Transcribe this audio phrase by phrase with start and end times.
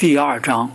[0.00, 0.70] 第二章，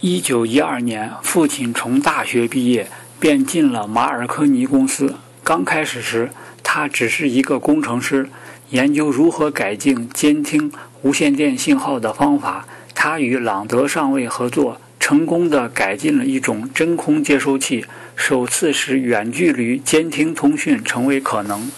[0.00, 2.88] 一九一二年，父亲从大学毕业
[3.20, 5.16] 便进了马尔科尼公司。
[5.42, 6.30] 刚开始时，
[6.62, 8.30] 他只是一个工程师，
[8.70, 10.72] 研究如何改进监听
[11.02, 12.66] 无线电信号的方法。
[12.94, 17.84] 他与朗德上尉合作，成功的改进了一种真空接收器，
[18.16, 21.70] 首次使远距离监听通讯成为可能。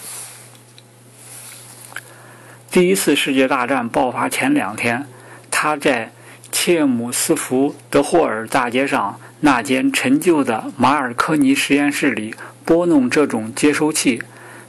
[2.71, 5.05] 第一次世界大战爆发前两天，
[5.51, 6.13] 他在。
[6.51, 12.33] 切姆斯福德霍尔大街上那间陈旧的马尔科尼实验室里
[12.65, 14.21] 拨弄这种接收器，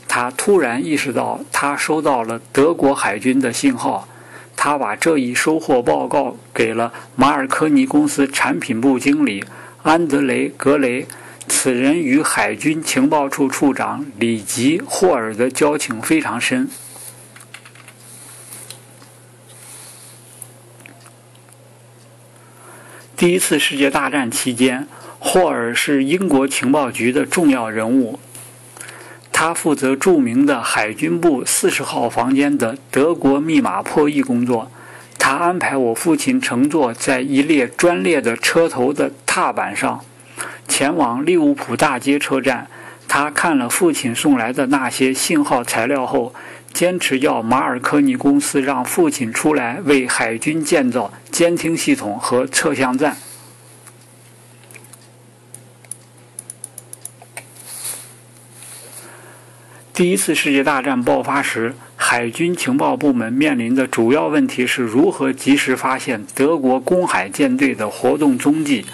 [0.06, 4.08] 他突然意识到他收到了德国海军的信号。
[4.60, 9.44] 他把这一收获报告给了马尔科尼公司产品部经理
[9.84, 11.06] 安德雷·格雷，
[11.46, 16.68] 此人与海军情报处处长里吉·霍尔的交情非常深。
[23.18, 24.86] 第一次世界大战期间，
[25.18, 28.20] 霍尔是英国情报局的重要人物。
[29.32, 34.70] 他负责著名的海军部四十号房间的德国密码破译工作。
[35.18, 40.04] 他安排我父亲乘坐在一列专列的车头的踏板上，
[40.68, 42.68] 前往利物浦大街车站。
[43.08, 46.32] 他看了父亲送来的那些信号材料后。
[46.78, 53.16] 坚持要马尔科尼公司让父亲出来为海军建造监听系统和测向站。
[59.92, 68.86] 第一次世界大战爆发时，海军情报部门面临的主要问题是如何及时发现德国公海舰队的活动踪迹，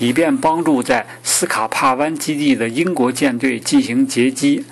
[0.00, 4.64] 以便帮助在斯卡帕湾基地的英国舰队进行截击。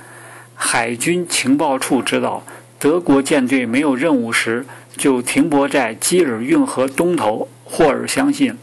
[0.59, 2.43] 海军情报处知道
[2.79, 7.49] 德国舰队没有任务时，就停泊在基尔运河东头。
[7.65, 8.57] 霍尔相信，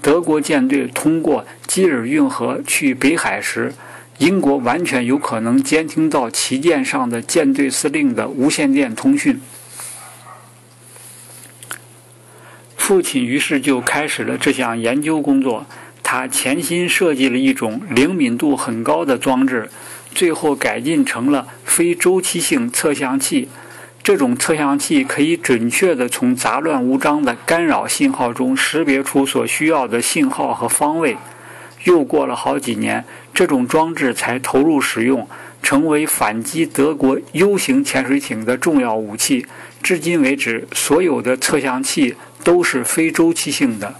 [0.00, 3.74] 德国舰队通过基尔运河去北海时，
[4.18, 9.40] 英国完全有可能监听到旗舰上的舰队司令的无线电通讯。
[12.76, 15.66] 父亲于是就开始了这项研究工作。
[16.08, 19.68] 他潜心设计了一种灵敏度很高的装置。
[20.16, 23.48] 最后改进成了非周期性测向器。
[24.02, 31.16] 这种测向器可以准确地从杂乱无章的干扰信号中识别出所需要的信号和方位。
[31.84, 35.28] 又过了好几年，这种装置才投入使用，
[35.62, 39.44] 成为反击德国 U 型潜水艇的重要武器。
[39.82, 43.94] 至今为止，所有的测向器都是非周期性的。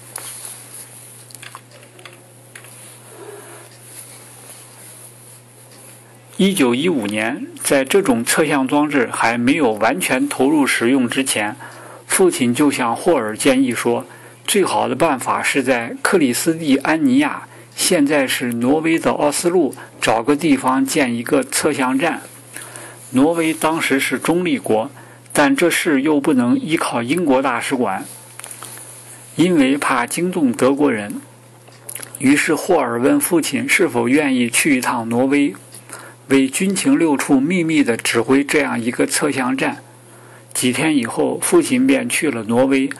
[6.38, 11.56] 一九一五年，在这种测向装置还没有完全投入使用之前，
[12.06, 14.04] 父亲就向霍尔建议说
[14.46, 17.44] ：“最好的办法是在克里斯蒂安尼亚
[17.74, 22.20] （现在是挪威的奥斯陆）找个地方建一个测向站。
[23.12, 24.90] 挪威当时是中立国，
[25.32, 28.04] 但这事又不能依靠英国大使馆，
[29.36, 31.14] 因为怕惊动德国人。
[32.18, 35.54] 于是霍尔问父亲是否愿意去一趟挪威。”
[36.28, 39.82] 为军情六处秘密地指挥这样一个测向站。
[40.52, 42.90] 几天以后，父亲便去了挪威，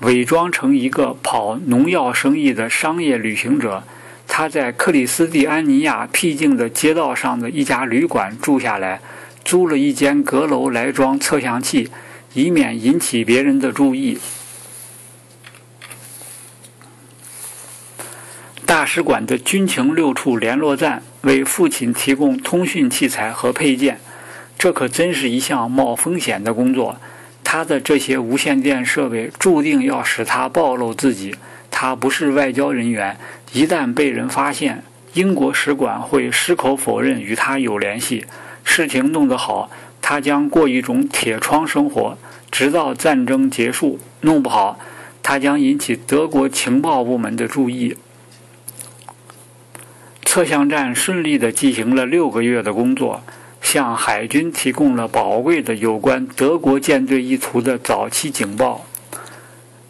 [0.00, 3.84] 伪装成一个跑农药生意的商业旅行者。
[4.26, 9.00] 他在克里斯蒂安尼亚僻静的街道上的一家旅馆住下来，
[9.44, 11.90] 租了一间阁楼来装测向器，
[12.32, 14.18] 以免引起别人的注意。
[18.66, 23.98] 大使馆的军情六处联络站为父亲提供通讯器材和配件，
[24.58, 26.96] 这可真是一项冒风险的工作。
[27.42, 31.34] 他的这些无线电设备注定要使他暴露自己。
[31.70, 33.16] 他不是外交人员，
[33.52, 34.82] 一旦被人发现，
[35.14, 38.24] 英国使馆会矢口否认与他有联系。
[38.62, 39.70] 事情弄得好，
[40.00, 42.16] 他将过一种铁窗生活，
[42.50, 44.78] 直到战争结束；弄不好，
[45.22, 47.96] 他将引起德国情报部门的注意。
[50.34, 53.22] 测向站顺利地进行了六个月的工作，
[53.62, 58.84] 向海军提供了宝贵的有关德国舰队意图的早期警报。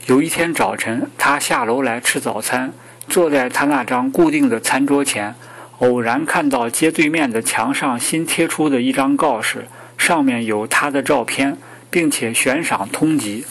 [0.05, 2.75] 有一天早晨，他下楼来吃早餐，
[3.09, 5.35] 坐在他那张固定的餐桌前，
[5.79, 9.65] 偶然看到街对面的墙上新贴出的一张告示，
[9.97, 11.57] 上面有他的照片，
[11.89, 13.45] 并且悬赏通缉。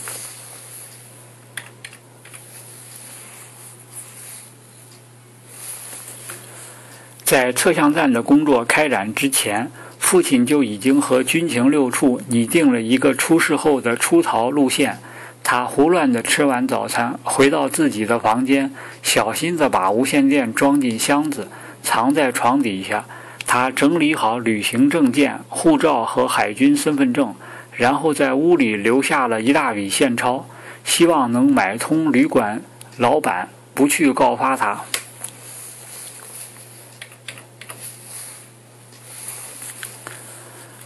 [7.33, 14.99] 在测向站的工作开展之前，父亲就已经和军情六处拟定了一个出事后的出逃路线。
[15.43, 18.71] 他胡乱地吃完早餐，回到自己的房间，
[19.01, 21.47] 小心地把无线电装进箱子，
[21.81, 23.03] 藏在床底下。
[23.47, 27.33] 他整理好旅行证件、护照和海军身份证，
[27.71, 30.45] 然后在屋里留下了一大笔现钞，
[30.83, 32.61] 希望能买通旅馆
[32.97, 34.81] 老板，不去告发他。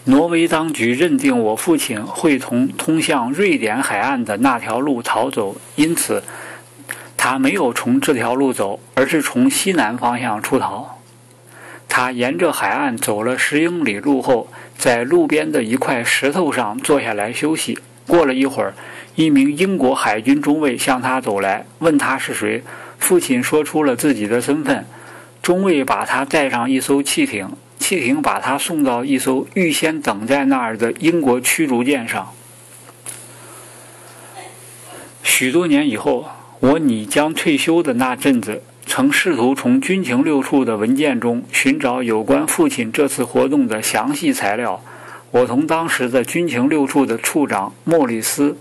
[0.09, 6.23] 挪威当局认定我父亲会从通向瑞典海岸的那条路逃走，因此
[7.17, 10.99] 他没有从这条路走，而是从西南方向出逃。
[11.89, 17.77] 他沿着海岸走了十英里路后，在路边的一块石头上坐下来休息。
[18.07, 18.73] 过了一会儿，
[19.15, 22.63] 一名英国海军中尉向他走来，问他是谁。
[22.97, 24.85] 父亲说出了自己的身份。
[25.41, 27.49] 中尉把他带上一艘汽艇。
[27.87, 32.33] 汽艇把他送到一艘预先等在那儿的英国驱逐舰上。
[35.23, 36.27] 许多年以后，
[36.59, 44.83] 我拟将退休的那阵子，曾试图从军情六处的文件中寻找有关父亲这次活动的详细材料。
[45.31, 48.49] 我同当时的军情六处的处长莫里斯·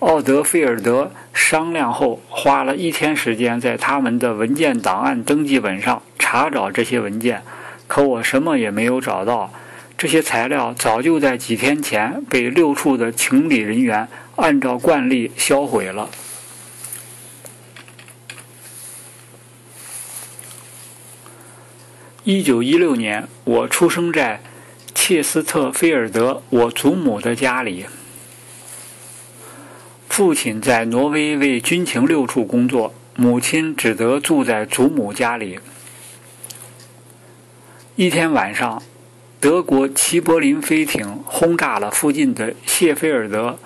[0.00, 7.44] 奥德菲尔德商量后，花了一天时间在他们的文件档案登记本上查找这些文件。
[7.88, 9.52] 可我什么也没有找到，
[9.96, 14.06] 这些材料早就在几天前被六处的情理人员
[14.36, 16.08] 按照惯例销毁了。
[22.24, 24.42] 一九一六年，我出生在
[24.94, 27.86] 切斯特菲尔德我祖母的家里。
[30.10, 35.58] 父亲在挪威为军情六处工作，母亲只得住在祖母家里。
[37.98, 38.80] 一天晚上，
[39.40, 43.58] 德国齐柏林飞艇轰炸了附近的谢菲尔德，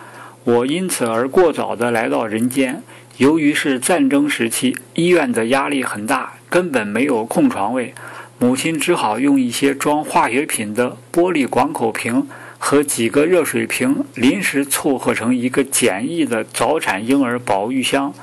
[0.44, 2.82] 我因此而过早地来到人间。
[3.18, 7.92] 由于是战争时期，医院的压力很大，根本没有空床位。
[8.38, 12.26] 母亲只好用一些装化学品的玻璃广口瓶
[12.56, 18.14] 和几个热水瓶临时凑合成一个简易的早产婴儿保育箱，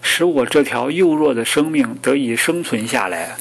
[0.00, 3.36] 使我这条幼弱的生命得以生存下来。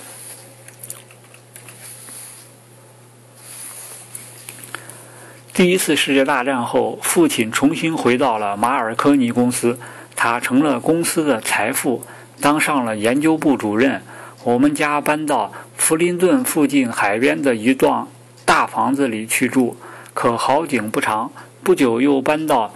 [5.56, 9.80] 第一次世界大战后，父亲重新回到了马尔科尼公司，
[10.13, 12.04] 他成了公司的财富，
[12.42, 14.02] 当上了研究部主任。
[14.44, 18.06] 我们家搬到弗林顿附近海边的一幢
[18.44, 19.78] 大房子里去住，
[20.13, 21.31] 可好景不长，
[21.63, 22.74] 不久又搬到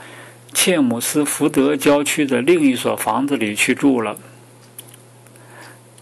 [0.54, 4.16] 切姆斯福德郊区的另一所房子里去住了。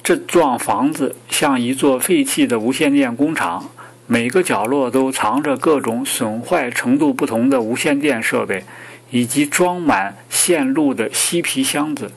[0.03, 3.71] 这幢房子像一座废弃的无线电工厂。
[4.09, 8.63] 每个角落都藏着各种损坏程度不同的无线电设备，
[9.11, 12.09] 以及装满线路的锡皮箱子。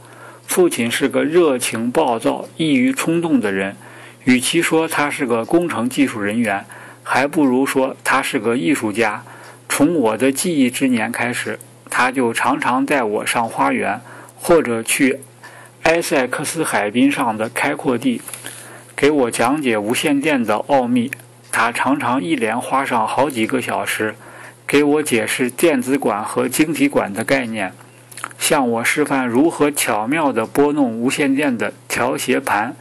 [0.47, 3.75] 父亲是个热情暴躁、易于冲动的人，
[4.23, 6.65] 与其说他是个工程技术人员，
[7.03, 9.25] 还不如说他是个艺术家。
[9.69, 11.59] 从我的记忆之年开始，
[11.89, 14.01] 他就常常带我上花园，
[14.37, 15.19] 或者去
[15.83, 18.23] 埃塞克斯海滨上的开阔地，
[18.95, 21.11] 给我讲解无线电的奥秘。
[21.53, 24.15] 他常常一连花上好几个小时，
[24.67, 27.73] 给我解释电子管和晶体管的概念，
[28.39, 32.77] 向我示范如何巧妙地拨弄无线电的调谐盘，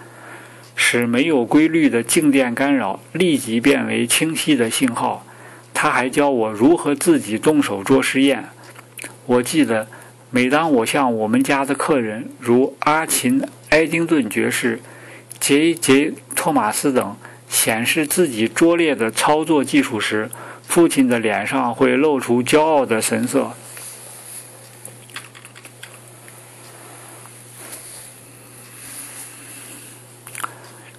[0.76, 5.26] 使没有规律的静电干扰立即变为清晰的信号。
[5.74, 8.46] 他还教我如何自己动手做实验。
[9.26, 9.88] 我记得，
[10.30, 14.82] 每当我向我们家的客人，如阿琴·埃丁顿爵士、
[15.40, 17.16] 杰杰·托马斯等，
[17.50, 20.30] 显示自己拙劣的操作技术时，
[20.66, 23.52] 父亲的脸上会露出骄傲的神色。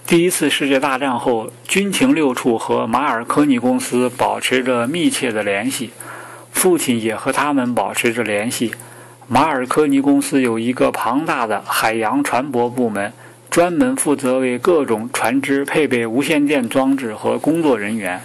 [0.06, 5.92] 第一次世界大战后，军情六处和马尔科尼公司保持着密切的联系，
[6.50, 8.74] 父亲也和他们保持着联系。
[9.28, 13.12] 马尔科尼公司有一个庞大的海洋船舶部门。
[13.50, 18.22] 专门负责为各种船只配备无线电装置和工作人员，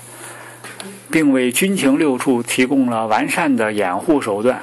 [1.10, 4.62] 并为军情六处提供了完善的掩护手段。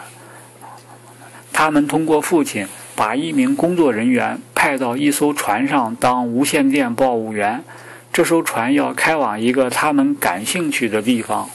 [1.52, 7.64] 他们通过父亲把一名工作人员派到一艘船上当无线电报务员，
[8.12, 11.50] 这艘船要开往一个他们感兴趣的地方。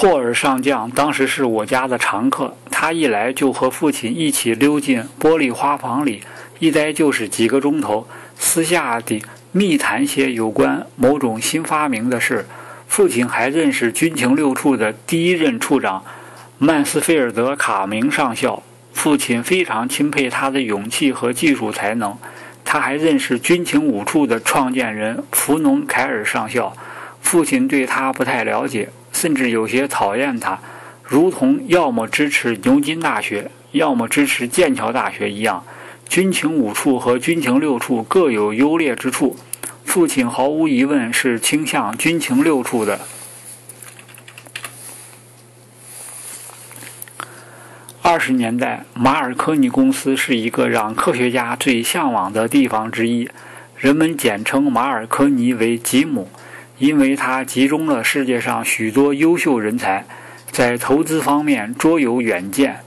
[0.00, 6.22] 霍尔上将当时是我家的常客，他一来就和父亲一起溜进玻璃花房里，
[6.58, 12.46] 一待就是几个钟头，私下地密谈些有关某种新发明的事。
[12.88, 16.02] 父亲还认识军情六处的第一任处长
[16.56, 18.62] 曼斯菲尔德·卡明上校，
[18.94, 22.16] 父亲非常钦佩他的勇气和技术才能。
[22.64, 26.74] 他还认识军情五处的创建人弗农凯尔上校，
[27.20, 28.88] 父亲对他不太了解，
[29.20, 30.58] 甚至有些讨厌他，
[31.02, 35.62] 如同要么支持牛津大学，要么支持剑桥大学一样。
[36.08, 39.36] 军情五处和军情六处各有优劣之处，
[39.84, 42.98] 父亲毫无疑问是倾向军情六处的。
[48.00, 53.28] 二十年代，马尔科尼公司是一个让科学家最向往的地方之一。
[53.76, 56.30] 人们简称马尔科尼为吉姆，
[56.80, 60.06] 因为他集中了世界上许多优秀人才，
[60.50, 62.80] 在投资方面卓有远见，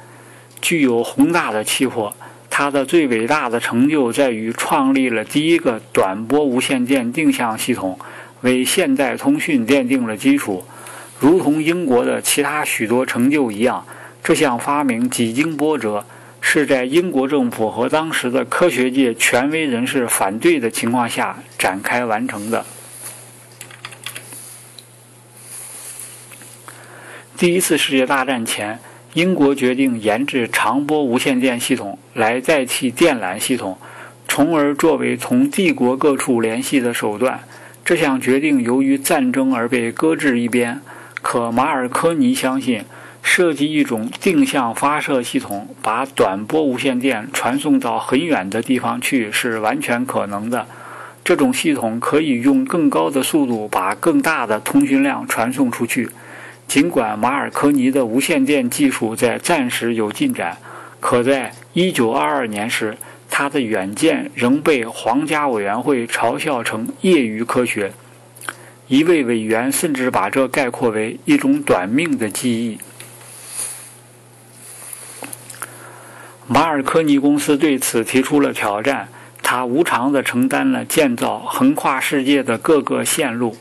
[0.59, 2.15] 具有宏大的气魄。
[2.49, 7.99] 他的最伟大的成就在于创立了第一个短波无线电定向系统，
[8.41, 10.65] 为现代通讯奠定了基础。
[11.19, 13.85] 如同英国的其他许多成就一样。
[14.23, 16.03] 这项发明几经波折，
[16.41, 22.65] 是在英国政府和当时的科学界权威人士反对的情况下展开完成的。
[27.43, 28.79] 第一次世界大战前，
[29.15, 33.77] 英国决定研制长波无线电系统来代替电缆系统，
[34.29, 37.41] 从而作为同帝国各处联系的手段。
[37.83, 40.79] 这项决定由于战争而被搁置一边。
[41.21, 42.85] 可马尔科尼相信。
[43.21, 50.65] 设计一种定向发射系统，把短波无线电传送到很远的地方去是完全可能的。
[51.25, 56.07] 这种系统可以用更高的速度把更大的通讯量传送出去。
[56.67, 60.57] 尽管马尔科尼的无线电技术在暂时有进展，
[60.99, 62.97] 可在1922年时，
[63.29, 67.93] 他的远见仍被皇家委员会嘲笑成业余科学。
[68.87, 72.77] 一位委员甚至把这概括为一种短命的记忆。
[76.47, 79.07] 马尔科尼公司对此提出了挑战，
[79.41, 83.55] 他无偿地承担了建造横跨世界的各个线路，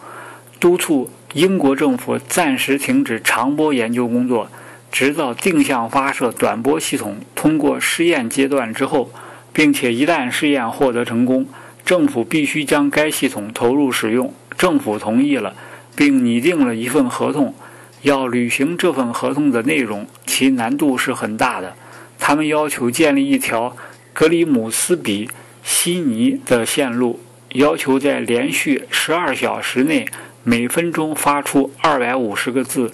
[0.58, 4.50] 督促英国政府暂时停止长波研究工作，
[4.90, 9.10] 直到定向发射短波系统通过试验阶段之后，
[9.52, 11.46] 并且一旦试验获得成功，
[11.84, 14.34] 政府必须将该系统投入使用。
[14.58, 15.54] 政府同意了，
[15.96, 17.54] 并拟定了一份合同。
[18.02, 21.74] 要履行这份合同的内容，其难度是很大的。
[22.18, 23.76] 他们要求建立一条
[24.12, 25.30] 格里姆斯比
[25.62, 27.20] 悉尼的线路，
[27.52, 30.06] 要求在连续十二小时内
[30.44, 32.90] 每分钟发出二百五十个字，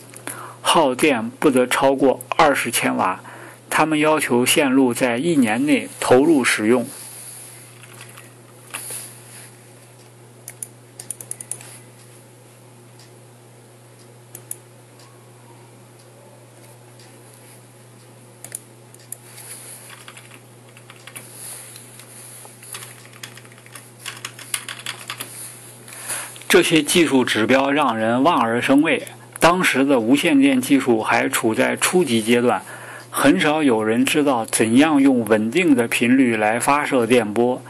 [0.60, 3.20] 耗电不得超过二十千瓦。
[3.70, 6.86] 他们要求线路在一年内投入使用。
[26.48, 29.02] 这些技术指标让人望而生畏。
[29.38, 32.62] 当时的无线电技术还处在初级阶段，
[33.10, 37.60] 很少有人知道怎样用稳定的频率来发射电波。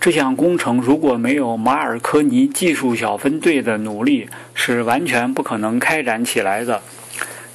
[0.00, 6.80] 这项工程如果没有马尔科尼技术小分队的努力，是完全不可能开展起来的。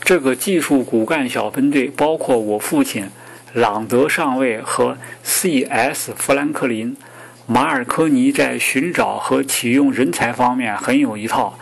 [0.02, 3.08] 这个技术骨干小分队包括我父亲
[3.54, 6.14] 朗德上尉和 C.S.
[6.18, 6.98] 富兰克林。
[7.46, 11.60] 马尔科尼在寻找和启用人才方面很有一套，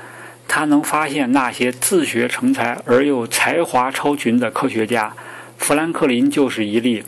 [0.47, 5.13] 他能发现那些自学成才而又才华超群的科学家。
[5.57, 7.03] 富兰克林就是一例。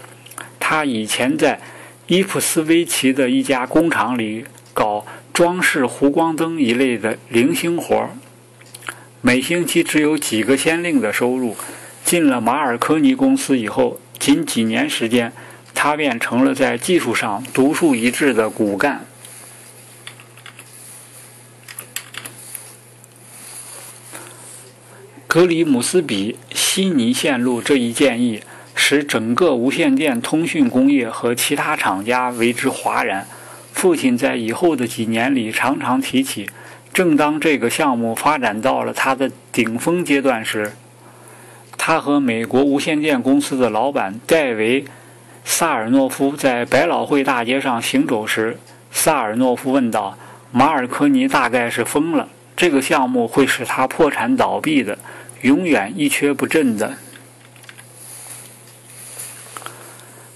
[0.60, 1.60] 他以前在
[2.08, 8.10] 伊普斯维奇的一家工厂里搞装饰弧光灯一类的零星活，
[9.22, 11.56] 每星期只有几个先令的收入。
[12.04, 15.32] 进了马尔科尼公司以后，仅几年时间。
[15.84, 19.06] 他便成了在技术上独树一帜的骨干。
[25.28, 28.42] 格里姆斯比悉尼线路这一建议，
[28.74, 33.28] 使整个无线电通讯工业和其他厂家为之哗然。
[33.74, 36.50] 父亲在以后的几年里常常提起。
[36.94, 40.72] 正当这个项目发展到了它的顶峰阶段时，
[41.78, 44.86] 他和美国无线电公司的老板戴维。
[45.46, 48.58] 萨尔诺夫在百老汇大街上行走时，
[48.92, 50.18] 萨尔诺夫问道
[50.52, 54.98] ：“马尔科尼大概是疯了，这个项目会使他破产倒闭的，
[55.42, 56.98] 永远一蹶不振的。”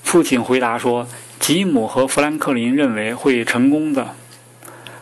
[0.04, 1.08] 父亲回答说
[1.40, 4.16] ：“吉姆和富兰克林认为会成功的。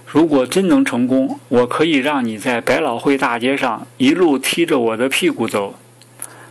[0.05, 5.75] 如果真能成功，我可以让你在百老汇大街上一路踢着我的屁股走。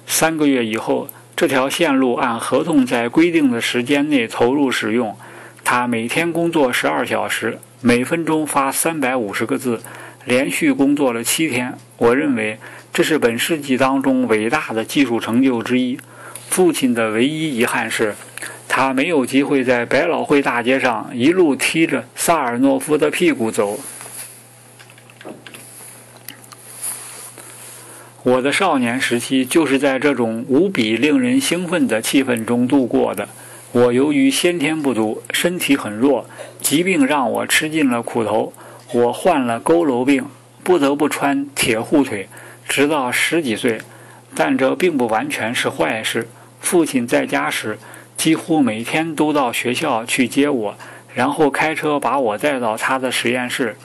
[0.06, 5.16] 三个月以后，这条线路按合同在规定的时间内投入使用。
[5.64, 9.80] 他每天工作十二小时，每分钟发三百五十个字，
[10.24, 11.76] 连续工作了七天。
[11.96, 12.58] 我认为
[12.92, 15.98] 这是本世纪当中伟大的技术成就之一。
[16.48, 18.14] 父亲的唯一遗憾是，
[18.68, 23.80] 他没有机会在百老汇大街上一路踢着萨尔诺夫的屁股走。
[28.24, 33.28] 我的少年时期就是在这种无比令人兴奋的气氛中度过的。
[33.72, 36.26] 我由于先天不足，身体很弱，
[36.58, 38.54] 疾病让我吃尽了苦头。
[38.94, 40.24] 我患了佝偻病，
[40.62, 42.26] 不得不穿铁护腿，
[42.66, 43.82] 直到十几岁。
[44.34, 46.26] 但这并不完全是坏事。
[46.60, 47.78] 父亲在家时，
[48.16, 50.78] 几乎每天都到学校去接我，
[51.14, 53.76] 然后开车把我带到他的实验室。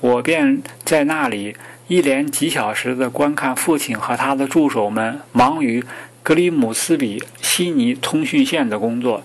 [0.00, 1.56] 我便在那里
[1.92, 5.84] 一连几小时的观看父亲和他的助手们忙于。
[6.22, 9.22] 格里姆斯比悉尼通讯线的工作，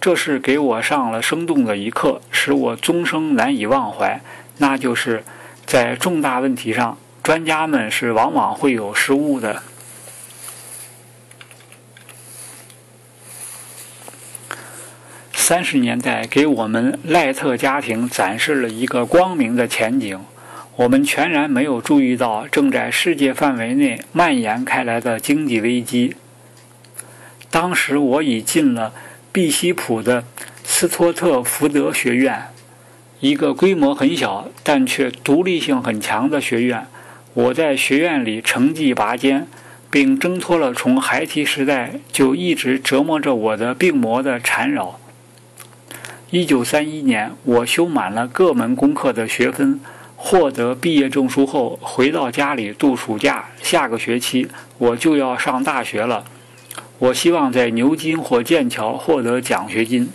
[0.00, 4.20] 这是给我上了生动的一课，使我终生难以忘怀。
[4.58, 5.22] 那就是
[5.64, 9.62] 在重大问题上，专家们是往往会有失误的。
[15.32, 20.18] 三十年代给我们赖特家庭展示了一个光明的前景，
[20.80, 26.16] 我们全然没有注意到正在世界范围内蔓延开来的经济危机。
[27.50, 28.94] 当时我已进了
[29.30, 30.24] 毕西普的
[30.64, 32.44] 斯托特福德学院，
[33.20, 36.86] 一个规模很小但却独立性很强的学院。
[37.34, 39.46] 我在学院里成绩拔尖，
[39.90, 44.98] 并挣脱了从孩提时代就一直折磨着我的病魔的缠绕。
[46.30, 49.78] 一九三一年，我修满了各门功课的学分，
[50.22, 53.48] 获得毕业证书后，回到家里度暑假。
[53.62, 54.46] 下个学期
[54.76, 56.24] 我就要上大学了。
[56.98, 60.10] 我希望在牛津或剑桥获得奖学金。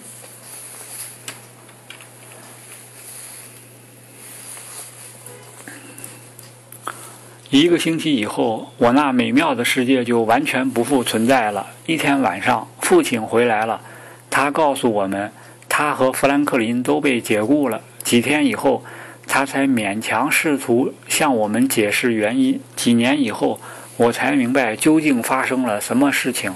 [7.50, 11.66] 一个星期以后，我那美妙的世界就完全不复存在了。
[11.88, 13.82] 一天晚上，父亲回来了，
[14.30, 15.32] 他告诉我们，
[15.68, 17.82] 他和富兰克林都被解雇了。
[18.04, 18.84] 几天以后，
[19.28, 22.60] 他才勉强试图向我们解释原因。
[22.76, 23.60] 几年以后，
[23.98, 26.54] 我才明白究竟发生了什么事情。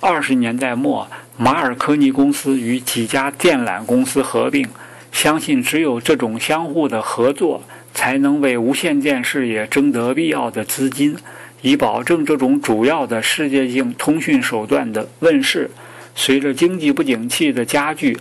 [0.00, 4.68] 二十年代末，马尔科尼公司与几家电缆公司合并。
[5.12, 11.14] 相信只有这种相互的合作，才能为无线电事业争得必要的资金，
[11.60, 15.70] 以保证这种主要的世界性通讯手段的问世。
[16.14, 18.18] 随着经济不景气的加剧，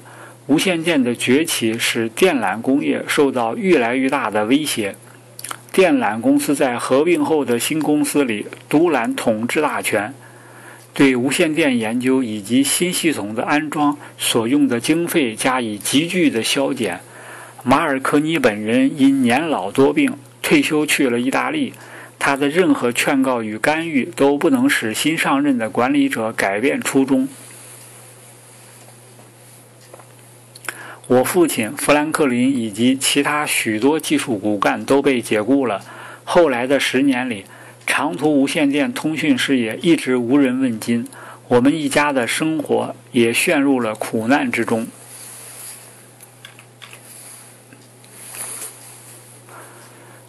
[0.48, 4.96] 无线电的崛起使电缆工业受到越来越大的威胁。
[5.72, 10.14] 电缆公司在合并后的新公司里独揽统治大权。
[10.94, 17.00] 对无线电研究以及新系统的安装所用的经费加以急剧的削减。
[17.64, 21.72] 马尔科尼本人因年老多病，退休去了意大利。
[22.20, 27.30] 他的任何劝告与干预都不能使新上任的管理者改变初衷。
[31.12, 35.84] 我父亲富兰克林以及其他许多技术骨干都被解雇了。
[36.24, 37.46] 后来的十年里。
[37.86, 41.06] 长途无线电通讯事业一直无人问津，
[41.50, 44.88] 我们一家的生活也陷入了苦难之中。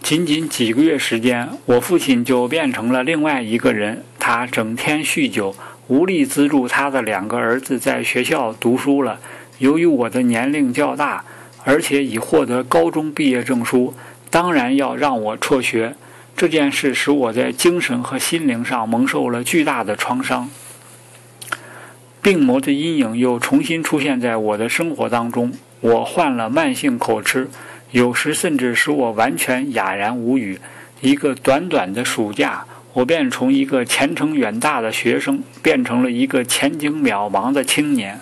[0.03, 4.03] 仅仅几个月时间，我父亲就变成了另外一个人。
[4.19, 5.55] 他整天酗酒，
[5.87, 9.21] 无力资助他的两个儿子在学校读书了。
[9.63, 11.25] 由于我的年龄较大，
[11.63, 13.95] 而且已获得高中毕业证书，
[14.29, 15.95] 当然要让我辍学。
[16.37, 20.51] 这件事使我在精神和心灵上蒙受了巨大的创伤，
[22.21, 25.53] 病魔的阴影又重新出现在我的生活当中。
[25.79, 27.49] 我患了慢性口吃，
[27.93, 30.59] 有时甚至使我完全哑然无语。
[31.01, 38.19] 一个短短的暑假，我便从一个前程远大的学生变成了一个前景渺茫的青年。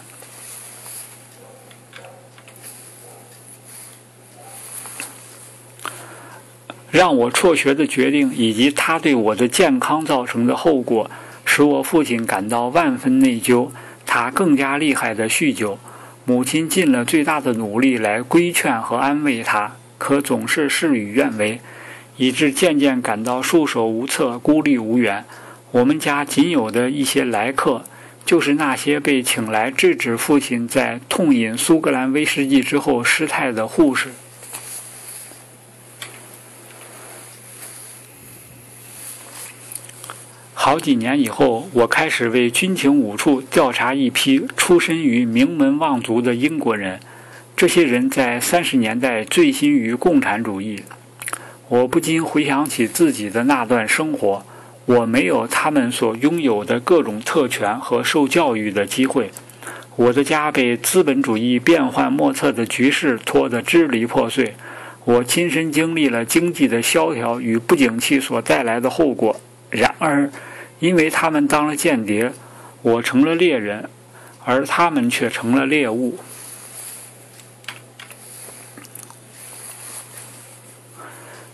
[6.90, 11.10] 让我辍学的决定，以及他对我的健康造成的后果，
[11.44, 13.68] 使我父亲感到万分内疚。
[14.04, 15.78] 他更加厉害的酗酒，
[16.24, 21.60] 母亲尽了最大的努力来规劝和安慰他，可总是事与愿违，
[22.16, 25.24] 以致渐渐感到束手无策、孤立无援。
[25.70, 27.84] 我们家仅有的一些来客，
[28.24, 34.08] 就是那些被请来制止父亲在痛饮苏格兰威士忌之后失态的护士。
[40.70, 47.00] 好几年以后，我开始为军情五处调查一批出身于名门望族的英国人。
[47.56, 50.84] 这些人在三十年代醉心于共产主义。
[51.66, 54.44] 我不禁回想起自己的那段生活。
[54.84, 59.32] 我没有他们所拥有的各种特权和受教育的机会。
[59.96, 64.54] 我的家被资本主义变幻莫测的局势拖得支离破碎。
[65.04, 69.34] 我亲身经历了经济的萧条与不景气所带来的后果。
[69.70, 70.30] 然而，
[70.80, 72.32] 因为他们当了间谍，
[72.82, 73.88] 我成了猎人，
[74.44, 76.18] 而他们却成了猎物。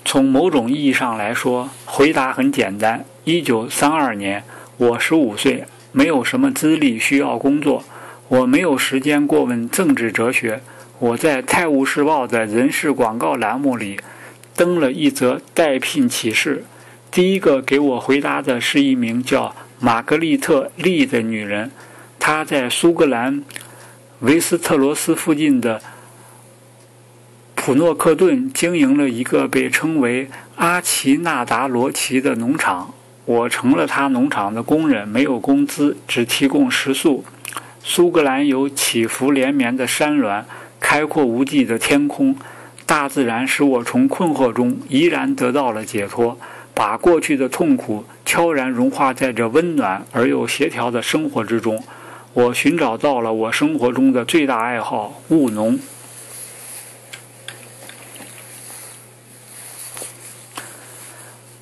[0.05, 3.05] 从某种意义上来说，回答很简单。
[3.25, 4.45] 一九三二年，
[4.77, 7.85] 我十五岁，没有什么资历需要工作，
[8.29, 10.61] 我没有时间过问政治哲学。
[11.01, 13.99] 我在《泰晤士报》的人事广告栏目里
[14.55, 16.65] 登了一则待聘启事。
[17.17, 21.71] 第一个给我回答的是一名叫玛格丽特·利的女人，
[22.19, 23.43] 她在苏格兰
[24.21, 25.81] 维斯特罗斯附近的
[27.55, 32.93] 普诺克顿经营了一个被称为阿奇纳达罗奇的农场。
[33.25, 37.25] 我成了他农场的工人，没有工资，只提供食宿。
[37.83, 40.45] 苏格兰有起伏连绵的山峦，
[40.79, 42.37] 开阔无际的天空，
[42.85, 46.39] 大自然使我从困惑中怡然得到了解脱，
[46.77, 51.83] 把过去的痛苦悄然融化在这温暖而又协调的生活之中。
[52.35, 55.81] 我寻找到了我生活中的最大爱好——务农。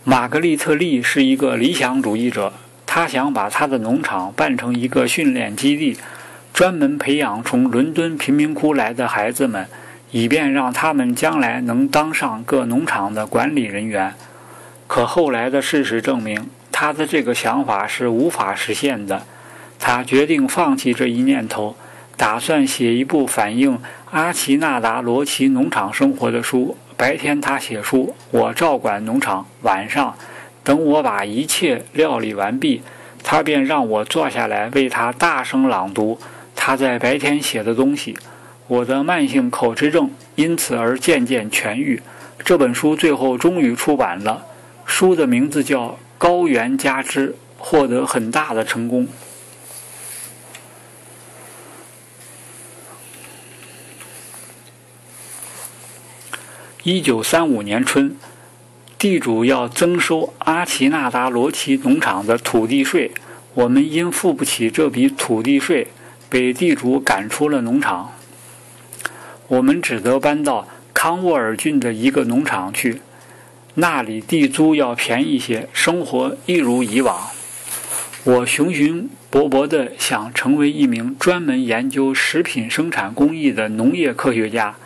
[0.02, 2.52] 玛格丽特·利是一个理想主义者，
[2.84, 5.96] 他想把他的农场办成一个训练基地，
[6.52, 9.68] 专门培养从伦敦贫民窟来的孩子们，
[10.10, 14.12] 以便让他们将来能当上各农场的管理人员。
[14.94, 19.24] 可后来的事实证明，他的这个想法是无法实现的。
[19.76, 21.74] 他决定放弃这一念头，
[22.16, 23.76] 打算写一部反映
[24.12, 26.76] 阿奇纳达罗奇农场生活的书。
[26.96, 29.44] 白天他写书，我照管农场。
[29.62, 30.14] 晚上，
[30.62, 32.80] 等我把一切料理完毕，
[33.24, 36.20] 他便让我坐下来为他大声朗读
[36.54, 38.16] 他在白天写的东西。
[38.68, 42.00] 我的慢性口吃症因此而渐渐痊愈。
[42.44, 44.46] 这本书最后终于出版了，
[44.84, 49.08] 书的名字叫《高原加之》，获得很大的成功。
[56.82, 58.14] 一九三五年春，
[58.98, 63.10] 地主要征收阿奇纳达罗奇农场的土地税，
[63.54, 65.88] 我们因付不起这笔土地税，
[66.28, 68.12] 被地主赶出了农场。
[69.48, 73.00] 我们只得搬到康沃尔郡的一个农场去，
[73.76, 77.30] 那里地租要便宜些，生活一如以往。
[78.22, 84.76] 我雄心勃勃地想成为一名专门研究食品生产工艺的农业科学家。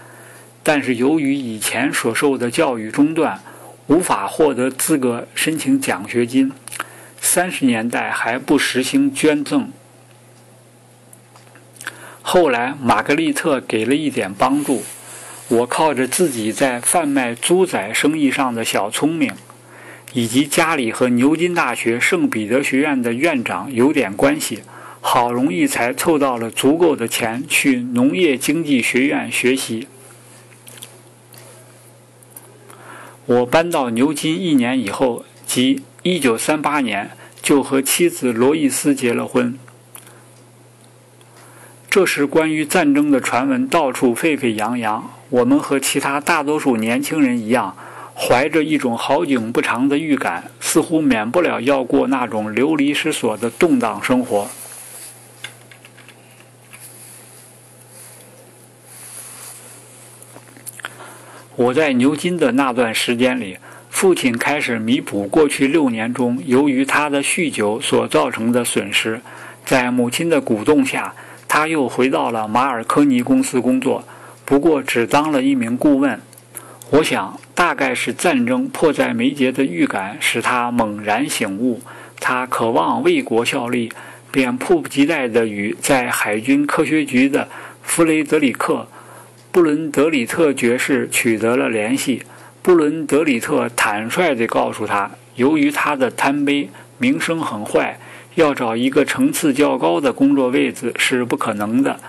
[0.62, 3.40] 但是由于以前所受的教育中断，
[3.86, 6.50] 无法获得资格申请奖学金。
[7.20, 9.70] 三十年代还不实行捐赠。
[12.22, 14.82] 后来玛格丽特给了一点帮助，
[15.48, 19.32] 我靠着自己在贩卖猪仔生意上的小聪明，
[20.12, 24.60] 以及家里和牛津大学圣彼得学院的院长有点关系，
[25.00, 29.88] 好容易才凑到了足够的钱去农业经济学院学习。
[33.24, 39.58] 我搬到牛津一年以后，即1938年，就和妻子罗伊斯结了婚。
[41.88, 45.10] 这时，关于战争的传闻到处沸沸扬扬。
[45.30, 47.76] 我们和其他大多数年轻人一样，
[48.14, 54.48] 怀着一种好景不长的预感，似乎免不了要过那种流离失所的动荡生活。
[61.56, 63.58] 我在牛津的那段时间里，
[63.90, 69.20] 父亲开始弥补过去六年中由于他的酗酒所造成的损失。
[69.64, 71.14] 在母亲的鼓动下，
[71.48, 74.04] 他又回到了马尔科尼公司工作，
[74.48, 76.18] 不过只当了一名顾问。
[76.88, 81.82] 我想，大概是战争迫在眉睫的预感使他猛然醒悟，
[82.18, 83.92] 他渴望为国效力，
[84.30, 87.46] 便迫不及待地与在海军科学局的
[87.82, 88.88] 弗雷德里克。
[89.52, 92.22] 布伦德里特爵士取得了联系。
[92.62, 97.98] 布伦德里特坦率地告诉他，由于他的贪杯，名声很坏，
[98.36, 102.00] 要找一个层次较高的工作位置是不可能的。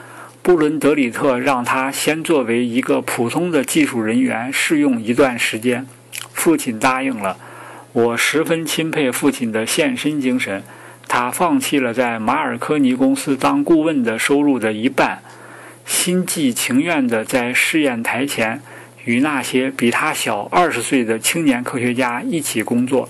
[0.41, 5.85] 布伦德里特让他先作为一个普通的技术人员试用一段时间，
[6.33, 7.37] 父亲答应了。
[7.91, 10.63] 我十分钦佩父亲的献身精神，
[11.07, 15.21] 他放弃了在马尔科尼公司当顾问的收入的一半，
[15.85, 18.61] 心计情愿地在试验台前
[19.03, 23.09] 与那些比他小二十岁的青年科学家一起工作。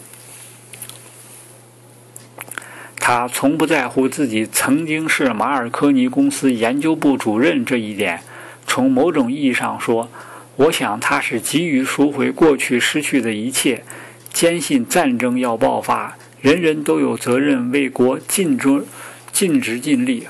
[3.12, 8.22] 他从不在乎自己曾经是马尔科尼公司研究部主任这一点。
[8.68, 10.12] 从某种意义上说，
[10.58, 13.84] 我想他是急于赎回过去失去的一切，
[14.32, 18.86] 坚信战争要爆发，人人都有责任为国尽忠
[19.32, 20.28] 尽职尽力。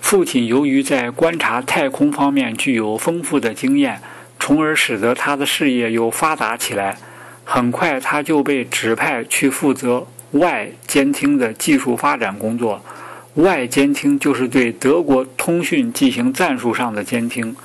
[0.00, 4.00] 父亲由于在观察太空方面具有丰富的经验。
[4.44, 6.98] 从而使得他的事业又发达起来。
[7.46, 12.84] 很快，他就被指派去负责外监听的技术发展工作。
[13.36, 17.56] 外监听就是对德国通讯进行战术上的监听。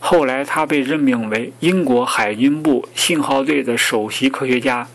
[0.00, 4.88] 后来，他被任命为英国海军部信号队的首席科学家，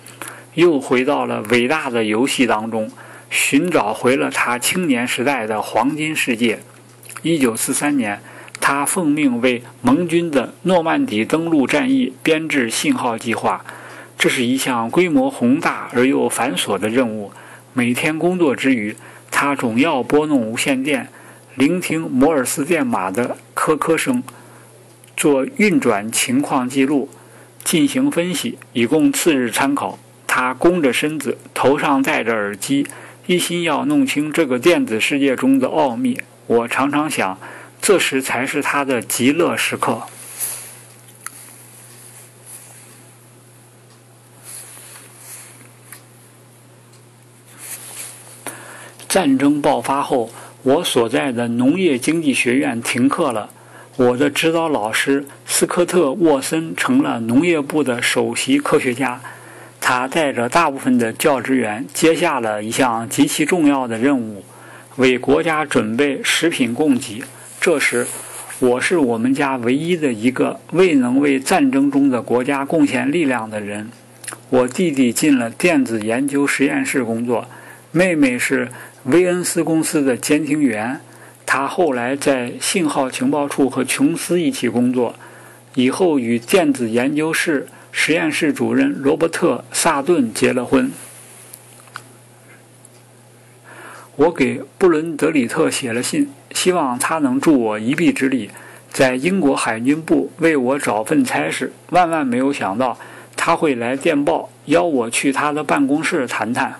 [0.55, 2.91] 又回到了伟大的游戏当中，
[3.29, 6.57] 寻找回了他青年时代的黄金世界。
[7.21, 8.19] 一九四三年。
[8.69, 13.63] 他奉命为盟军的诺曼底登陆战役编制信号计划，
[14.17, 17.31] 这是一项规模宏大而又繁琐的任务。
[17.71, 18.93] 每天工作之余，
[19.31, 21.07] 他总要拨弄无线电，
[21.55, 24.21] 聆听摩尔斯电码的咳咳声，
[25.15, 27.07] 做运转情况记录，
[27.63, 29.97] 进行分析，以供次日参考。
[30.27, 32.85] 他弓着身子，头上戴着耳机，
[33.27, 36.19] 一心要弄清这个电子世界中的奥秘。
[36.47, 37.39] 我常常想。
[37.87, 40.01] 这时才是他的极乐时刻。
[49.07, 50.29] 战争爆发后，
[50.63, 53.49] 我所在的农业经济学院停课了。
[53.95, 59.21] 我的指导老师斯科特·沃森成了农业部的首席科学家。
[59.79, 64.43] 他带着大部分的教职员，接下了一项极其重要的任务：
[64.97, 67.23] 为国家准备食品供给。
[67.59, 68.07] 这时，
[68.59, 73.89] 我是我们家唯一的一个未能为战争中的国家贡献力量的人。
[74.49, 77.47] 我弟弟进了电子研究实验室工作，
[77.91, 78.69] 妹妹是
[79.03, 81.01] 威恩斯公司的监听员。
[81.45, 85.15] 她后来在信号情报处和琼斯一起工作，
[85.75, 90.91] 以后与电子研究室实验室主任罗伯特·萨顿结了婚。
[94.15, 98.49] 我给布伦德里特写了信，希望他能助我一臂之力，
[98.91, 101.71] 在英国海军部为我找份差事。
[101.89, 102.97] 万万没有想到，
[103.35, 106.75] 他会来电报邀我去他的办公室谈谈。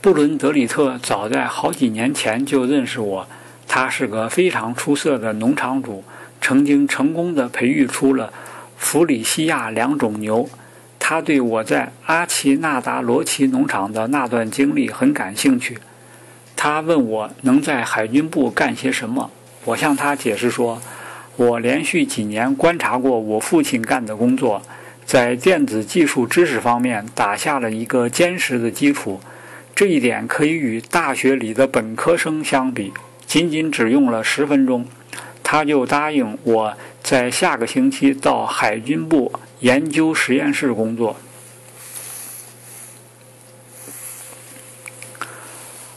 [0.00, 3.28] 布伦德里特早在好几年前就认识我，
[3.66, 6.04] 他是个非常出色的农场主，
[6.40, 8.32] 曾经成功的培育出了。
[8.76, 10.48] 弗里西亚两种牛，
[11.10, 15.78] 他对我在阿奇纳达罗奇农场的那段经历很感兴趣。
[16.54, 19.30] 他问我能在海军部干些什么，
[19.64, 20.82] 我向他解释说，
[21.36, 24.60] 我连续几年观察过我父亲干的工作，
[25.06, 29.18] 在电子技术知识方面打下了一个坚实的基础。
[29.74, 32.92] 这一点可以与大学里的本科生相比，
[33.26, 34.84] 仅仅只用了十分钟。
[35.42, 36.76] 他就答应我
[37.08, 41.16] 在下个星期到海军部研究实验室工作。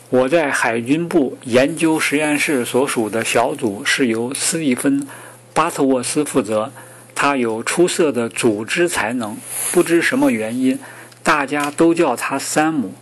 [0.09, 5.01] 我在海军部研究实验室所属的小组是由斯蒂芬·
[5.53, 6.71] 巴特沃斯负责，
[7.13, 9.35] 他有出色的组织才能。
[9.73, 10.79] 不知什么原因，
[11.21, 12.93] 大家都叫他山姆。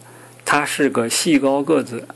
[0.43, 2.07] 他是个细高个子，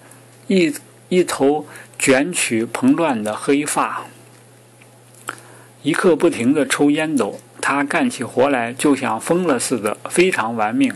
[0.48, 0.74] 一
[1.10, 1.68] 一头
[2.00, 4.08] 卷曲蓬乱的黑发。
[5.84, 10.94] 一刻不停地抽烟斗，他干起活来就像疯了似的，非常玩命。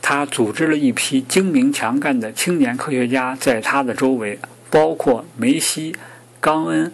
[0.00, 4.38] 他组织了一批精明强干的青年科学家在他的周围，
[4.70, 5.94] 包括梅西、
[6.40, 6.90] 冈恩、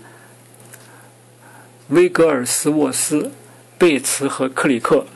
[1.88, 3.30] 威格尔斯沃斯、
[3.78, 5.06] 贝茨和克里克。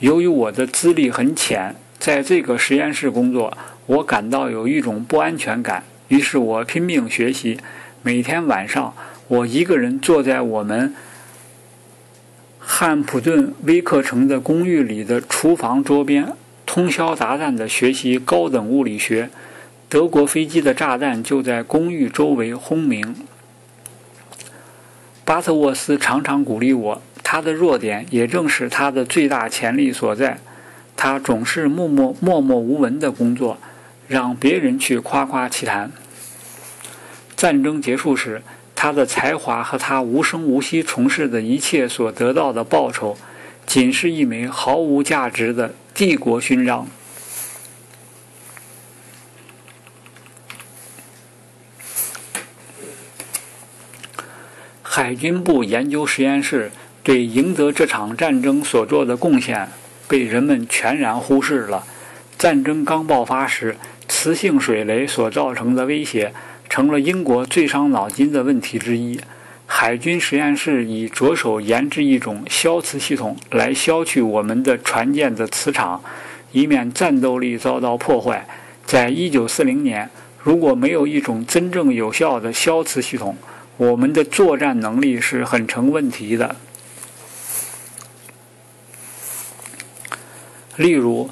[0.00, 5.84] 由于我的资历很浅，在这个实验室工作，我感到有一种不安全感。
[6.08, 7.58] 于是我拼命学习。
[8.02, 8.94] 每天晚上，
[9.28, 10.94] 我一个人坐在我们。
[12.66, 16.32] 汉普顿威克城的公寓里的厨房桌边，
[16.64, 19.28] 通宵达旦地学习高等物理学。
[19.88, 23.14] 德国飞机的炸弹就在公寓周围轰鸣。
[25.24, 30.38] 巴特沃斯常常鼓励我，他的弱点也正是他的最大潜力所在。
[30.96, 33.58] 他总是默默默默无闻的工作，
[34.08, 35.92] 让别人去夸夸其谈。
[37.36, 38.42] 战争结束时，
[38.84, 43.16] 他的才华和他无声无息从事的一切所得到的报酬，
[43.64, 46.86] 仅是一枚毫无价值的帝国勋章。
[54.82, 56.70] 海军部研究实验室
[57.02, 59.66] 对赢得这场战争所做的贡献。
[60.06, 61.86] 被人们全然忽视了。
[62.36, 66.34] 战争刚爆发时，磁性水雷所造成的威胁
[66.74, 69.20] 成了英国最伤脑筋的问题之一。
[69.64, 76.02] 海军实验室已着手研制一种消磁系统来消去我们的船舰的磁场，
[76.50, 78.44] 以免战斗力遭到破坏。
[78.84, 80.10] 在一九四零年，
[80.42, 83.36] 如果没有一种真正有效的消磁系统，
[83.76, 86.56] 我们的作战能力是很成问题的。
[90.74, 91.30] 例如，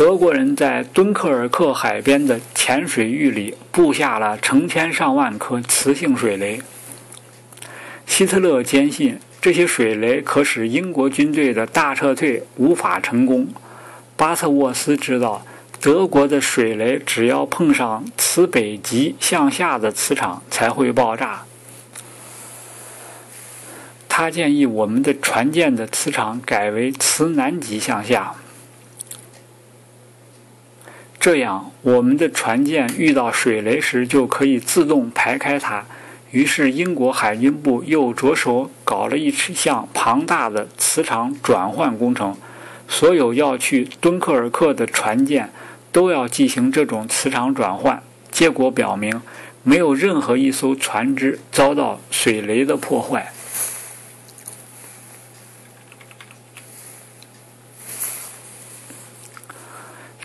[0.00, 6.62] 德国人在敦刻尔克海边的浅水域里布下了成千上万颗磁性水雷。
[8.06, 13.46] 希特勒坚信这些水雷可使英国军队的大撤退无法成功。
[14.16, 15.44] 巴特沃斯知道，
[15.82, 21.42] 德国的水雷只要碰上磁北极向下的磁场才会爆炸。
[24.08, 28.34] 他建议我们的船舰的磁场改为磁南极向下。
[31.20, 35.84] 这样，我们的船舰遇到水雷时就可以自动排开它。
[36.30, 42.34] 于是，英国海军部又着手搞了一项庞大的磁场转换工程。
[42.88, 45.50] 所有要去敦刻尔克的船舰
[45.92, 48.02] 都要进行这种磁场转换。
[48.30, 49.20] 结果表明，
[49.62, 53.30] 没有任何一艘船只遭到水雷的破坏。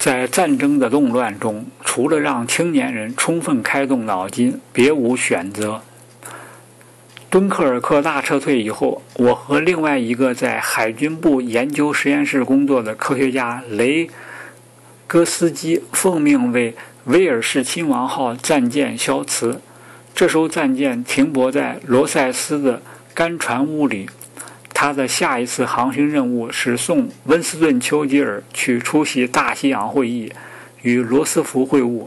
[0.06, 5.82] 在战争的动乱中，除了让青年人充分开动脑筋，别无选择。
[7.28, 14.08] 敦刻尔克大撤退以后，我和另外一个在海军部研究实验室工作的科学家雷
[15.08, 19.60] 戈斯基奉命为威尔士亲王号战舰消磁。
[20.14, 22.80] 这艘战舰停泊在罗塞斯的
[23.16, 24.08] 干船坞里。
[24.78, 30.30] 他的下一次航行任务是送温斯顿·丘吉尔去出席大西洋会议，
[30.82, 32.06] 与罗斯福会晤。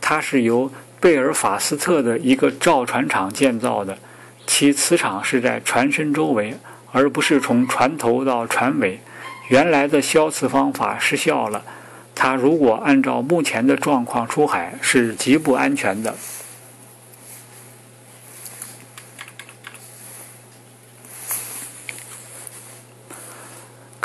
[0.00, 3.98] 它是由贝尔法斯特的一个造船厂建造的，
[4.46, 6.54] 其磁场是在船身周围，
[6.90, 8.98] 而不是从船头到船尾。
[9.48, 11.62] 原来的消磁方法失效了。
[12.14, 16.14] 它如果按照目前的状况出海，是极不安全的。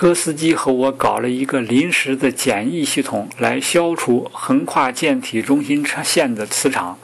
[0.01, 6.97] 戈斯基和我搞了一个临时的简易系统来消除横跨舰体中心线的磁场，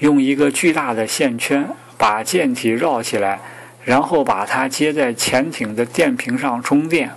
[0.00, 3.40] 用一个巨大的线圈把舰体绕起来，
[3.82, 7.12] 然后把它接在潜艇的电瓶上充电，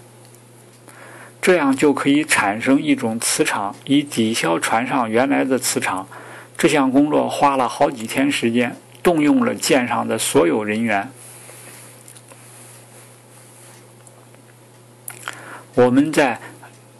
[1.41, 6.07] 这样就可以产生一种磁场，以抵消船上原来的磁场。
[6.57, 11.11] 这项工作花了好几天时间，动用了舰上的所有人员。
[15.77, 16.39] 我们在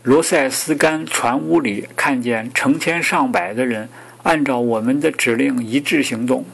[0.04, 3.90] 罗塞斯干船坞里看见成千上百的人
[4.22, 6.46] 按照我们的指令一致行动。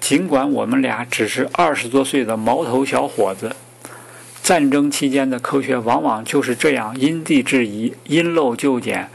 [0.00, 3.54] 尽管我们俩只是二十多岁的毛头小伙子，
[4.42, 9.08] 战争期间的科学往往就是这样因地制宜、因陋就简。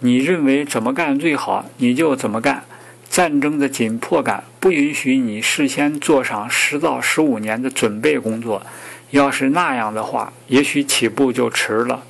[0.00, 2.64] 你认为怎么干最好，你就怎么干。
[3.10, 8.66] 战争的紧迫感不允许你事先做上十到十五年的准备工作。
[9.14, 12.02] 要是那样的话，也许起步就迟了。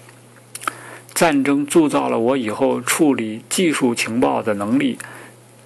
[1.13, 4.99] 战争铸造了我以后处理技术情报的能力，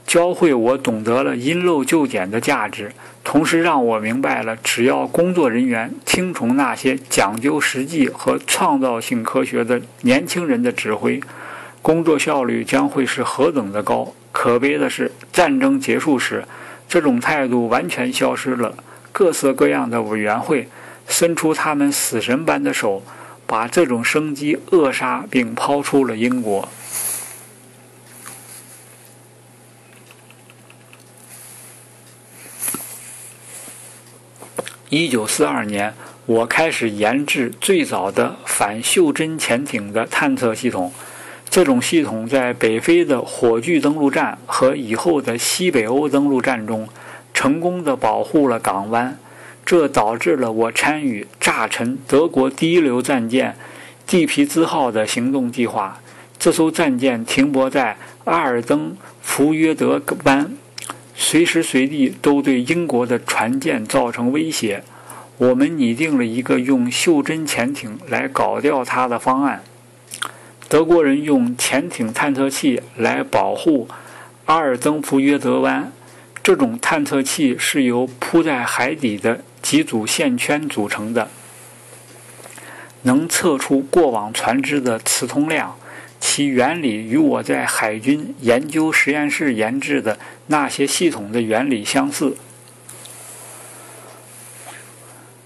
[0.05, 2.91] 教会我懂得了因陋就简的价值，
[3.23, 11.21] 同时让我明白了，只要工作人员听从那些讲究实际和创造性科学的年轻人的指挥，
[11.81, 14.13] 工作效率将会是何等的高。
[14.33, 16.45] 可悲的是，战争结束时，
[16.89, 18.75] 这种态度完全消失了。
[19.13, 20.69] 各色各样的委员会。
[21.09, 23.03] 伸出他们死神般的手，
[23.47, 26.69] 把这种生机扼杀，并抛出了英国。
[34.91, 35.93] 一九四二年，
[36.25, 40.93] 我开始研制最早的反袖珍潜艇的探测系统。
[41.51, 46.89] 这种系统在北非的火炬登陆战和以后的西北欧登陆战中。
[47.35, 49.17] 成功的保护了港湾，
[49.69, 53.55] 这导致了我参与炸沉德国第一流战舰
[54.09, 56.01] “地皮兹号”的行动计划。
[56.39, 60.51] 这艘战舰停泊在阿尔登福约德湾，
[61.15, 64.83] 随时随地都对英国的船舰造成威胁。
[65.37, 69.63] 我们拟定了一个用袖珍潜艇来搞掉它的方案。
[70.71, 73.87] 德国人用潜艇探测器来保护
[74.47, 75.93] 阿尔登福约德湾。
[76.43, 81.29] 这种探测器是由铺在海底的几组线圈组成的，
[83.03, 85.77] 能测出过往船只的磁通量。
[86.21, 92.37] 其原理与我在海军研究实验室研制的那些系统的原理相似。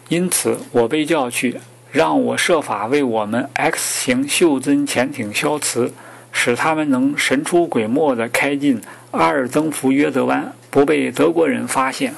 [0.08, 1.60] 因此，我被叫去。
[1.90, 5.92] 让我设法为我们 X 型袖珍潜艇消磁，
[6.32, 12.14] 使他们能神出鬼没地开进阿尔登福约德湾，不被德国人发现。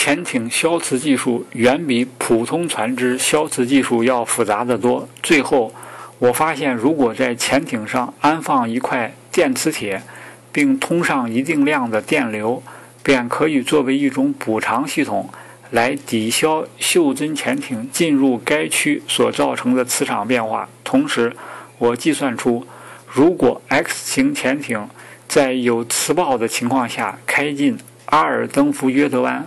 [0.00, 5.08] 潜艇消磁技术远比普通船只消磁技术要复杂得多。
[5.24, 5.74] 最后，
[6.20, 10.00] 我发现，如果在潜艇上安放一块电磁铁，
[10.52, 12.62] 并通上一定量的电流，
[13.02, 15.28] 便可以作为一种补偿系统，
[15.72, 20.68] 来抵消袖珍潜艇进入该区所造成的磁场变化。
[20.84, 21.34] 同时，
[21.78, 22.64] 我计算出，
[23.08, 24.88] 如果 X 型潜艇
[25.26, 27.76] 在有磁暴的情况下开进
[28.06, 29.44] 阿尔登福约德湾，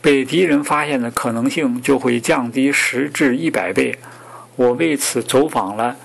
[0.00, 3.98] 被敌人发现的可能性就会降低十至一百倍。
[4.56, 5.96] 我为此走访了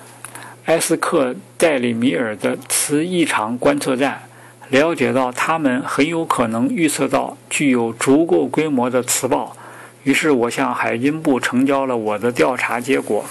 [0.66, 4.22] 埃斯克戴里米尔的磁异常观测站。
[4.70, 9.56] 了解到他们很有可能预测到具有足够规模的磁暴，
[10.04, 13.24] 于是我向海军部呈交了我的调查结果。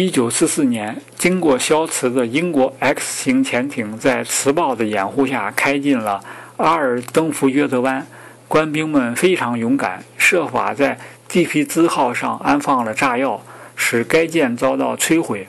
[0.00, 6.22] 一九四四年，经过消磁的英国 X 型潜艇在磁暴的掩护下开进了
[6.56, 8.06] 阿尔登福约德湾。
[8.46, 10.96] 官兵们非常勇敢，设法在
[11.26, 13.42] 蒂皮兹号上安放了炸药。
[13.74, 15.48] 使该舰遭到摧毁，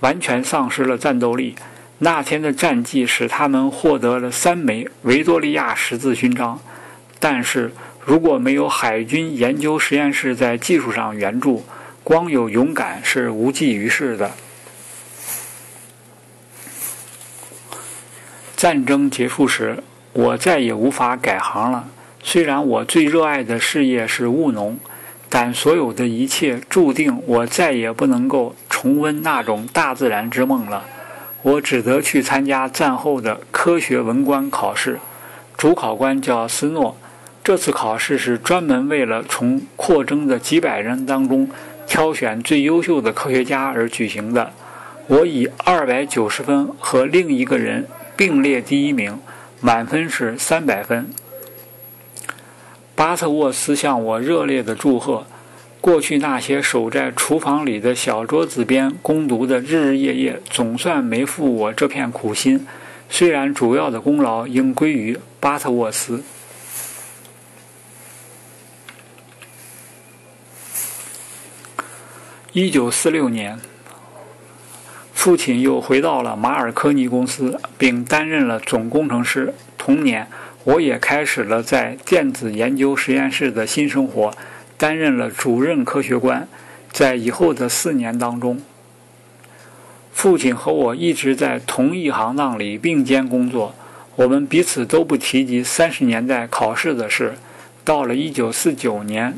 [0.00, 1.54] 完全丧失了战斗力。
[1.98, 6.58] 那天的战绩使他们获得了三枚维多利亚十字勋章。
[7.20, 7.72] 但是，
[8.04, 11.64] 如果没有海军研究实验室在技术上援助，
[12.04, 14.30] 光有勇敢是无济于事的。
[18.56, 19.82] 战争结束时，
[20.12, 21.88] 我再也无法改行了。
[22.22, 24.78] 虽然我最热爱的事业是务农。
[25.30, 30.84] 但所有的一切注定我再也不能够重温那种大自然之梦了。
[31.42, 35.00] 我只得去参加战后的科学文官考试，
[35.56, 36.96] 主考官叫斯诺。
[37.42, 41.50] 这次考试是专门为了从扩征的几百人当中
[41.86, 44.52] 挑选最优秀的科学家而举行的。
[45.06, 49.18] 我以二百九十分和另一个人并列第一名，
[49.60, 51.10] 满分是三百分。
[52.94, 55.26] 巴特沃斯向我热烈的祝贺。
[55.80, 62.66] 过去那些守在厨房里的小桌子边攻读的日日夜夜，总算没负我这片苦心。
[63.10, 66.22] 虽然主要的功劳应归于巴特沃斯。
[72.56, 73.58] 一九四六年，
[75.12, 79.52] 父亲又回到了马尔科尼公司，并担任了总工程师。
[79.76, 80.28] 同年。
[80.62, 84.32] 我也开始了在电子研究实验室的新生活，
[84.78, 86.48] 担任了主任科学官。
[86.90, 88.62] 在以后的四年当中，
[90.12, 93.74] 父亲和我一直在同一行当里并肩工作。
[94.14, 97.34] 我们彼此都不提及三十年代考试的事。
[97.84, 99.36] 到了一九四九年，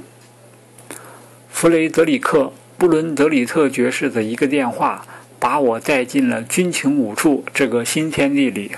[1.48, 2.42] 弗雷德里克·
[2.78, 5.06] 布伦德里特爵士的一个电话，
[5.38, 8.72] 把我带进了军情五处这个新天地里。